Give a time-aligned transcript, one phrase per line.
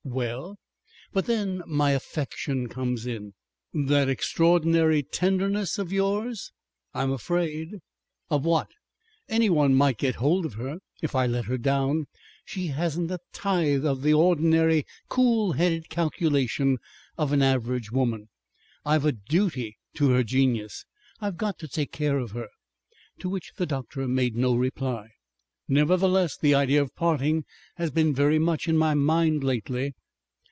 [0.03, 0.57] "Well?"
[1.13, 3.33] "But then my affection comes in."
[3.71, 6.51] "That extraordinary TENDERNESS of yours?"
[6.91, 7.79] "I'm afraid."
[8.27, 8.67] "Of what?"
[9.29, 12.07] "Anyone might get hold of her if I let her down.
[12.43, 16.79] She hasn't a tithe of the ordinary coolheaded calculation
[17.15, 18.27] of an average woman....
[18.83, 20.83] I've a duty to her genius.
[21.21, 22.47] I've got to take care of her."
[23.19, 25.09] To which the doctor made no reply.
[25.69, 27.45] "Nevertheless the idea of parting
[27.77, 29.93] has been very much in my mind lately."